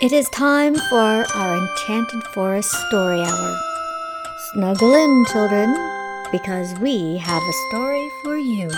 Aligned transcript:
It 0.00 0.12
is 0.12 0.30
time 0.30 0.76
for 0.76 1.26
our 1.34 1.58
Enchanted 1.58 2.24
Forest 2.28 2.70
Story 2.88 3.20
Hour. 3.20 3.60
Snuggle 4.54 4.94
in, 4.94 5.26
children, 5.26 5.74
because 6.32 6.72
we 6.80 7.18
have 7.18 7.42
a 7.42 7.52
story 7.68 8.08
for 8.22 8.38
you. 8.38 8.70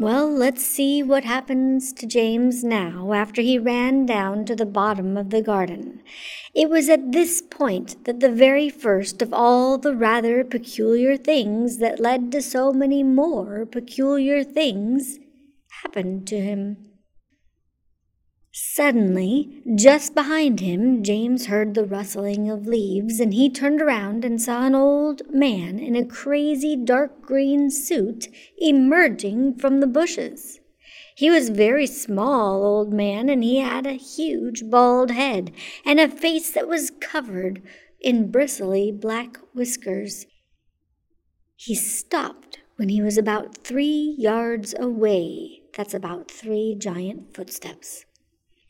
Well, 0.00 0.28
let's 0.28 0.66
see 0.66 1.00
what 1.00 1.22
happens 1.22 1.92
to 1.92 2.08
James 2.08 2.64
now 2.64 3.12
after 3.12 3.40
he 3.40 3.56
ran 3.56 4.04
down 4.04 4.44
to 4.46 4.56
the 4.56 4.66
bottom 4.66 5.16
of 5.16 5.30
the 5.30 5.40
garden. 5.40 6.02
It 6.52 6.68
was 6.68 6.88
at 6.88 7.12
this 7.12 7.40
point 7.40 8.04
that 8.04 8.18
the 8.18 8.32
very 8.32 8.68
first 8.68 9.22
of 9.22 9.32
all 9.32 9.78
the 9.78 9.94
rather 9.94 10.42
peculiar 10.42 11.16
things 11.16 11.78
that 11.78 12.00
led 12.00 12.32
to 12.32 12.42
so 12.42 12.72
many 12.72 13.04
more 13.04 13.64
peculiar 13.64 14.42
things 14.42 15.20
happened 15.84 16.26
to 16.26 16.40
him. 16.40 16.87
Suddenly, 18.78 19.64
just 19.74 20.14
behind 20.14 20.60
him, 20.60 21.02
James 21.02 21.46
heard 21.46 21.74
the 21.74 21.84
rustling 21.84 22.48
of 22.48 22.68
leaves, 22.68 23.18
and 23.18 23.34
he 23.34 23.50
turned 23.50 23.82
around 23.82 24.24
and 24.24 24.40
saw 24.40 24.66
an 24.66 24.76
old 24.76 25.22
man 25.34 25.80
in 25.80 25.96
a 25.96 26.06
crazy 26.06 26.76
dark 26.76 27.20
green 27.20 27.70
suit 27.72 28.28
emerging 28.56 29.56
from 29.58 29.80
the 29.80 29.88
bushes. 29.88 30.60
He 31.16 31.28
was 31.28 31.48
a 31.48 31.54
very 31.54 31.88
small 31.88 32.64
old 32.64 32.92
man, 32.92 33.28
and 33.28 33.42
he 33.42 33.58
had 33.58 33.84
a 33.84 33.94
huge 33.94 34.70
bald 34.70 35.10
head 35.10 35.50
and 35.84 35.98
a 35.98 36.06
face 36.06 36.52
that 36.52 36.68
was 36.68 36.92
covered 37.00 37.60
in 38.00 38.30
bristly 38.30 38.92
black 38.92 39.38
whiskers. 39.54 40.24
He 41.56 41.74
stopped 41.74 42.60
when 42.76 42.90
he 42.90 43.02
was 43.02 43.18
about 43.18 43.56
three 43.56 44.14
yards 44.16 44.72
away. 44.78 45.62
That's 45.76 45.94
about 45.94 46.30
three 46.30 46.76
giant 46.78 47.34
footsteps 47.34 48.04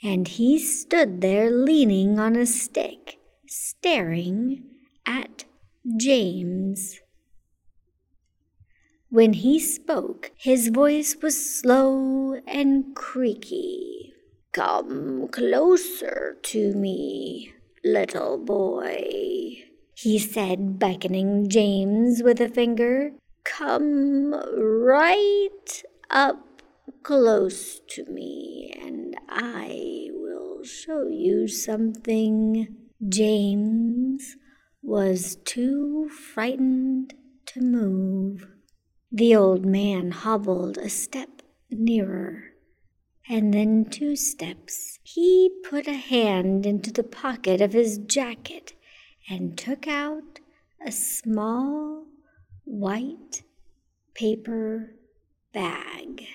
and 0.02 0.28
he 0.28 0.58
stood 0.58 1.20
there 1.20 1.50
leaning 1.50 2.18
on 2.18 2.36
a 2.36 2.46
stick, 2.46 3.18
staring 3.46 4.64
at 5.06 5.44
James. 5.96 7.00
When 9.10 9.32
he 9.32 9.58
spoke, 9.58 10.32
his 10.36 10.69
voice 10.69 11.16
was 11.22 11.58
slow 11.60 12.34
and 12.46 12.94
creaky. 12.94 14.12
Come 14.52 15.28
closer 15.28 16.36
to 16.42 16.72
me, 16.74 17.52
little 17.84 18.38
boy, 18.38 19.64
he 19.94 20.19
said, 20.19 20.78
beckoning 20.78 21.48
James 21.48 22.22
with 22.22 22.41
a 22.41 22.48
finger. 22.48 23.12
Come 23.44 24.32
right 24.32 25.82
up 26.10 26.62
close 27.02 27.80
to 27.91 28.04
me, 28.04 28.58
I 29.29 30.09
will 30.12 30.65
show 30.65 31.07
you 31.09 31.48
something. 31.48 32.77
James 33.09 34.37
was 34.83 35.37
too 35.45 36.09
frightened 36.09 37.15
to 37.47 37.61
move. 37.61 38.47
The 39.12 39.37
old 39.37 39.65
man 39.65 40.11
hobbled 40.11 40.79
a 40.79 40.89
step 40.89 41.43
nearer, 41.71 42.55
and 43.29 43.53
then 43.53 43.84
two 43.84 44.17
steps. 44.17 44.99
He 45.03 45.51
put 45.69 45.87
a 45.87 45.95
hand 45.95 46.67
into 46.67 46.93
the 46.93 47.05
pocket 47.05 47.61
of 47.61 47.73
his 47.73 47.99
jacket 47.99 48.73
and 49.29 49.56
took 49.56 49.87
out 49.87 50.41
a 50.84 50.93
small 50.93 52.06
white 52.65 53.43
paper 54.15 54.95
bag. 55.53 56.27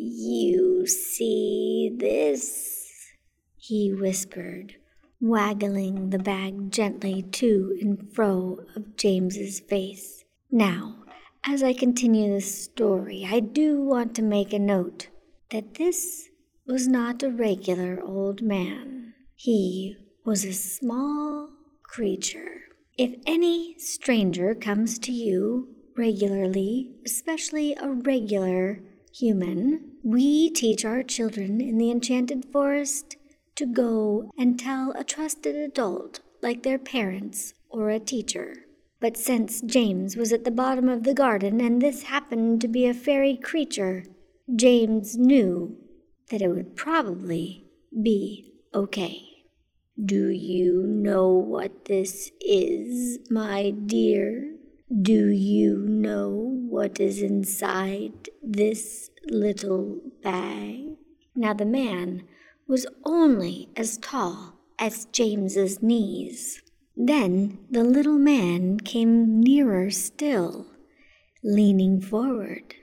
You 0.00 0.86
see 0.86 1.92
this? 1.98 3.10
he 3.56 3.92
whispered, 3.92 4.76
waggling 5.20 6.10
the 6.10 6.20
bag 6.20 6.70
gently 6.70 7.22
to 7.32 7.76
and 7.80 8.08
fro 8.14 8.60
of 8.76 8.96
James's 8.96 9.58
face. 9.58 10.24
Now, 10.52 11.02
as 11.44 11.64
I 11.64 11.72
continue 11.72 12.32
the 12.32 12.40
story, 12.40 13.26
I 13.28 13.40
do 13.40 13.82
want 13.82 14.14
to 14.14 14.22
make 14.22 14.52
a 14.52 14.60
note 14.60 15.08
that 15.50 15.74
this 15.74 16.28
was 16.64 16.86
not 16.86 17.24
a 17.24 17.30
regular 17.30 18.00
old 18.00 18.40
man. 18.40 19.14
He 19.34 19.96
was 20.24 20.44
a 20.44 20.52
small 20.52 21.50
creature. 21.82 22.60
If 22.96 23.16
any 23.26 23.76
stranger 23.78 24.54
comes 24.54 24.96
to 25.00 25.10
you 25.10 25.74
regularly, 25.96 26.92
especially 27.04 27.74
a 27.74 27.90
regular 27.90 28.80
human, 29.18 29.92
we 30.02 30.50
teach 30.50 30.84
our 30.84 31.02
children 31.02 31.60
in 31.60 31.78
the 31.78 31.90
enchanted 31.90 32.44
forest 32.52 33.16
to 33.56 33.66
go 33.66 34.30
and 34.38 34.58
tell 34.58 34.92
a 34.92 35.04
trusted 35.04 35.56
adult 35.56 36.20
like 36.42 36.62
their 36.62 36.78
parents 36.78 37.54
or 37.68 37.90
a 37.90 37.98
teacher. 37.98 38.54
But 39.00 39.16
since 39.16 39.60
James 39.60 40.16
was 40.16 40.32
at 40.32 40.44
the 40.44 40.50
bottom 40.50 40.88
of 40.88 41.04
the 41.04 41.14
garden 41.14 41.60
and 41.60 41.80
this 41.80 42.04
happened 42.04 42.60
to 42.60 42.68
be 42.68 42.86
a 42.86 42.94
fairy 42.94 43.36
creature, 43.36 44.04
James 44.54 45.16
knew 45.16 45.76
that 46.30 46.42
it 46.42 46.48
would 46.48 46.76
probably 46.76 47.64
be 48.02 48.52
okay. 48.74 49.22
Do 50.02 50.28
you 50.28 50.84
know 50.86 51.28
what 51.28 51.86
this 51.86 52.30
is, 52.40 53.18
my 53.30 53.70
dear? 53.70 54.57
Do 54.90 55.28
you 55.28 55.76
know 55.76 56.30
what 56.30 56.98
is 56.98 57.20
inside 57.20 58.30
this 58.42 59.10
little 59.28 60.00
bag? 60.22 60.96
Now 61.36 61.52
the 61.52 61.66
man 61.66 62.22
was 62.66 62.86
only 63.04 63.68
as 63.76 63.98
tall 63.98 64.54
as 64.78 65.04
James's 65.12 65.82
knees. 65.82 66.62
Then 66.96 67.58
the 67.70 67.84
little 67.84 68.18
man 68.18 68.80
came 68.80 69.40
nearer 69.40 69.90
still, 69.90 70.68
leaning 71.44 72.00
forward 72.00 72.74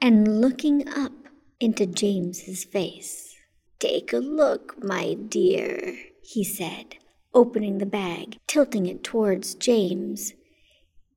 and 0.00 0.40
looking 0.40 0.88
up 0.88 1.12
into 1.58 1.86
James's 1.86 2.62
face. 2.62 3.34
Take 3.80 4.12
a 4.12 4.18
look, 4.18 4.76
my 4.80 5.14
dear, 5.14 5.98
he 6.22 6.44
said, 6.44 6.98
opening 7.34 7.78
the 7.78 7.86
bag, 7.86 8.36
tilting 8.46 8.86
it 8.86 9.02
towards 9.02 9.56
James. 9.56 10.34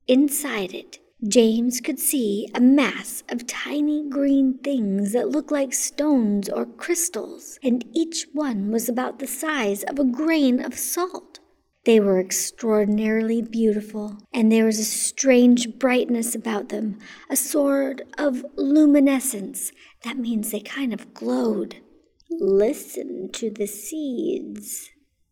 Inside 0.07 0.73
it, 0.73 0.99
James 1.27 1.79
could 1.81 1.99
see 1.99 2.47
a 2.55 2.59
mass 2.59 3.23
of 3.29 3.45
tiny 3.45 4.09
green 4.09 4.57
things 4.57 5.13
that 5.13 5.29
looked 5.29 5.51
like 5.51 5.73
stones 5.73 6.49
or 6.49 6.65
crystals, 6.65 7.59
and 7.61 7.85
each 7.93 8.25
one 8.33 8.71
was 8.71 8.89
about 8.89 9.19
the 9.19 9.27
size 9.27 9.83
of 9.83 9.99
a 9.99 10.03
grain 10.03 10.59
of 10.59 10.73
salt. 10.73 11.39
They 11.85 11.99
were 11.99 12.19
extraordinarily 12.19 13.41
beautiful, 13.43 14.17
and 14.33 14.51
there 14.51 14.65
was 14.65 14.79
a 14.79 14.83
strange 14.83 15.77
brightness 15.79 16.33
about 16.33 16.69
them, 16.69 16.97
a 17.29 17.35
sort 17.35 18.01
of 18.17 18.45
luminescence. 18.55 19.71
That 20.03 20.17
means 20.17 20.49
they 20.49 20.59
kind 20.59 20.91
of 20.91 21.13
glowed. 21.13 21.77
Listen 22.29 23.29
to 23.33 23.51
the 23.51 23.67
seeds, 23.67 24.89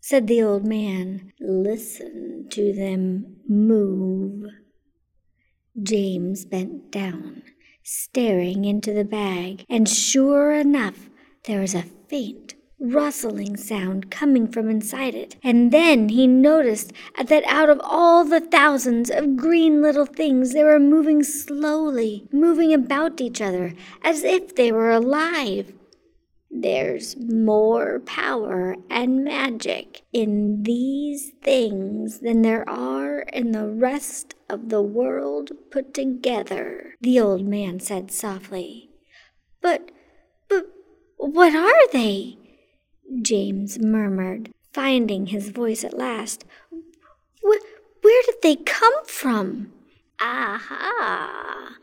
said 0.10 0.26
the 0.26 0.42
old 0.42 0.66
man. 0.66 1.32
Listen 1.40 2.48
to 2.50 2.74
them 2.74 3.36
move. 3.48 4.44
James 5.84 6.46
bent 6.46 6.92
down, 6.92 7.44
staring 7.84 8.66
into 8.66 8.92
the 8.92 9.06
bag, 9.06 9.64
and 9.70 9.88
sure 9.88 10.52
enough, 10.52 11.12
there 11.46 11.62
was 11.62 11.76
a 11.76 11.86
faint 12.08 12.56
rustling 12.80 13.56
sound 13.56 14.10
coming 14.10 14.48
from 14.48 14.68
inside 14.68 15.14
it. 15.14 15.36
And 15.44 15.72
then 15.72 16.10
he 16.10 16.26
noticed 16.26 16.92
that 17.24 17.44
out 17.46 17.70
of 17.70 17.80
all 17.84 18.26
the 18.26 18.42
thousands 18.42 19.12
of 19.12 19.38
green 19.38 19.80
little 19.80 20.08
things, 20.08 20.54
they 20.54 20.64
were 20.64 20.80
moving 20.80 21.22
slowly, 21.22 22.28
moving 22.32 22.74
about 22.74 23.22
each 23.22 23.42
other 23.42 23.76
as 24.04 24.24
if 24.24 24.56
they 24.56 24.72
were 24.72 24.90
alive. 24.90 25.72
There's 26.62 27.16
more 27.16 28.02
power 28.02 28.76
and 28.90 29.24
magic 29.24 30.02
in 30.12 30.64
these 30.64 31.32
things 31.42 32.20
than 32.20 32.42
there 32.42 32.68
are 32.68 33.20
in 33.32 33.54
the 33.54 33.66
rest 33.66 34.36
of 34.50 34.68
the 34.68 34.82
world 34.82 35.52
put 35.72 35.94
together, 35.94 36.96
the 37.00 37.18
old 37.18 37.48
man 37.48 37.80
said 37.80 38.12
softly. 38.12 38.90
But, 39.62 39.92
but, 40.50 40.66
what 41.16 41.56
are 41.56 41.88
they? 41.94 42.38
James 43.22 43.80
murmured, 43.80 44.52
finding 44.74 45.28
his 45.28 45.52
voice 45.52 45.86
at 45.86 45.98
last. 45.98 46.44
Wh- 47.42 48.04
where 48.04 48.24
did 48.26 48.42
they 48.44 48.58
come 48.58 49.06
from? 49.06 49.72
Aha! 50.20 51.78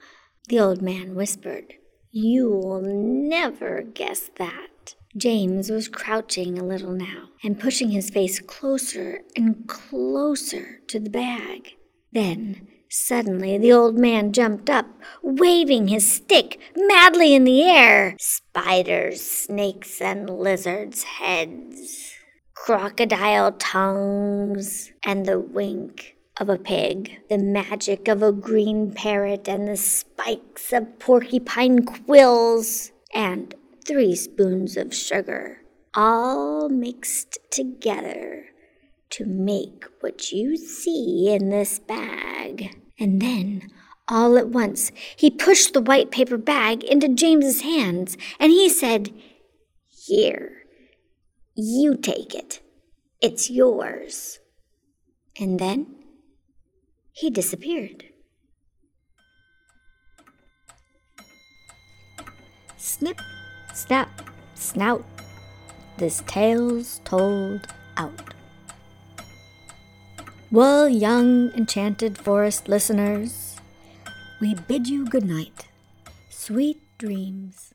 The 0.51 0.61
old 0.61 0.83
man 0.83 1.15
whispered. 1.15 1.77
You'll 2.19 2.81
never 2.81 3.83
guess 3.83 4.31
that. 4.37 4.95
James 5.19 5.69
was 5.69 5.87
crouching 5.87 6.59
a 6.59 6.65
little 6.65 6.93
now 6.93 7.29
and 7.45 7.61
pushing 7.61 7.91
his 7.91 8.09
face 8.09 8.41
closer 8.41 9.21
and 9.37 9.69
closer 9.69 10.81
to 10.89 10.99
the 10.99 11.11
bag. 11.11 11.75
Then 12.11 12.69
Suddenly, 12.89 13.59
the 13.59 13.73
old 13.73 13.99
man 13.99 14.33
jumped 14.33 14.71
up, 14.71 14.87
waving 15.23 15.89
his 15.89 16.11
stick 16.11 16.59
madly 16.75 17.35
in 17.35 17.45
the 17.45 17.65
air. 17.65 18.17
Spiders, 18.19 19.21
snakes, 19.21 20.01
and 20.01 20.31
lizards' 20.31 21.03
heads, 21.03 22.15
crocodile 22.55 23.53
tongues, 23.53 24.91
and 25.03 25.27
the 25.27 25.39
wink 25.39 26.16
of 26.39 26.49
a 26.49 26.59
pig, 26.59 27.21
the 27.29 27.39
magic 27.39 28.09
of 28.09 28.23
a 28.23 28.33
green 28.33 28.93
parrot, 28.93 29.49
and 29.49 29.67
the 29.67 29.77
spikes 29.77 30.73
of 30.73 30.99
porcupine 30.99 31.85
quills, 31.85 32.93
and 33.15 33.55
three 33.87 34.15
spoons 34.15 34.77
of 34.77 34.95
sugar, 34.95 35.63
all 35.95 36.69
mixed 36.69 37.39
together 37.51 38.47
to 39.09 39.25
make 39.25 39.85
what 40.01 40.33
you 40.33 40.57
see 40.57 41.33
in 41.33 41.49
this 41.49 41.79
bag. 41.79 42.83
And 42.99 43.21
then, 43.21 43.71
all 44.09 44.37
at 44.37 44.49
once, 44.49 44.93
he 45.17 45.31
pushed 45.31 45.73
the 45.73 45.81
white 45.81 46.11
paper 46.11 46.37
bag 46.37 46.85
into 46.85 47.09
James's 47.09 47.63
hands, 47.63 48.17
and 48.39 48.53
he 48.53 48.69
said, 48.69 49.13
Here, 49.89 50.65
you 51.55 51.97
take 51.97 52.35
it. 52.35 52.61
It's 53.23 53.51
yours. 53.51 54.39
And 55.39 55.59
then 55.59 55.87
he 57.17 57.31
disappeared. 57.31 58.05
Snip, 62.77 63.19
snap, 63.73 64.31
snout, 64.55 65.03
this 65.97 66.23
tale's 66.27 67.01
told 67.05 67.69
out. 67.97 68.35
Well, 70.51 70.91
young 70.91 71.51
enchanted 71.53 72.19
forest 72.19 72.69
listeners, 72.69 73.57
we 74.39 74.55
bid 74.55 74.87
you 74.87 75.07
good 75.07 75.25
night. 75.25 75.69
Sweet 76.29 76.79
dreams. 76.99 77.73